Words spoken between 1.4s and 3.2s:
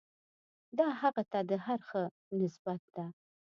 د هر ښه نسبت ده.